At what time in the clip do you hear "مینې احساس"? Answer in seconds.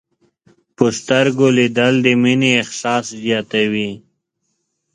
2.21-3.05